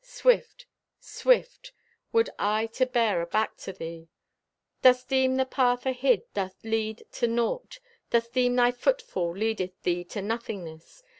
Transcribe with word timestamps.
Swift, 0.03 0.65
swift, 0.99 1.73
Would 2.11 2.31
I 2.39 2.65
to 2.73 2.87
bear 2.87 3.21
aback 3.21 3.55
to 3.57 3.71
thee. 3.71 4.09
Dost 4.81 5.07
deem 5.09 5.35
the 5.35 5.45
path 5.45 5.83
ahid 5.83 6.23
doth 6.33 6.55
lead 6.63 7.03
to 7.11 7.27
naught? 7.27 7.77
Dost 8.09 8.33
deem 8.33 8.55
thy 8.55 8.71
footfall 8.71 9.37
leadest 9.37 9.83
thee 9.83 10.03
to 10.05 10.23
nothingness? 10.23 11.03